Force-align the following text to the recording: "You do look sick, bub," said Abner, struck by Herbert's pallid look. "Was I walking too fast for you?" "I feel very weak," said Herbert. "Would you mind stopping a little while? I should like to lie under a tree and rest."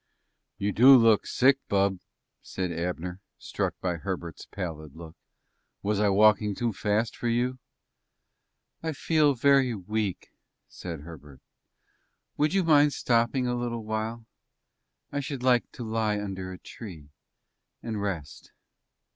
"You 0.57 0.71
do 0.71 0.97
look 0.97 1.27
sick, 1.27 1.59
bub," 1.67 1.99
said 2.41 2.71
Abner, 2.71 3.19
struck 3.37 3.79
by 3.81 3.97
Herbert's 3.97 4.47
pallid 4.47 4.95
look. 4.95 5.15
"Was 5.83 5.99
I 5.99 6.09
walking 6.09 6.55
too 6.55 6.73
fast 6.73 7.15
for 7.15 7.27
you?" 7.27 7.59
"I 8.81 8.93
feel 8.93 9.35
very 9.35 9.75
weak," 9.75 10.29
said 10.67 11.01
Herbert. 11.01 11.39
"Would 12.35 12.55
you 12.55 12.63
mind 12.63 12.93
stopping 12.93 13.45
a 13.45 13.53
little 13.53 13.83
while? 13.83 14.25
I 15.11 15.19
should 15.19 15.43
like 15.43 15.71
to 15.73 15.83
lie 15.83 16.19
under 16.19 16.51
a 16.51 16.57
tree 16.57 17.09
and 17.83 18.01
rest." 18.01 18.51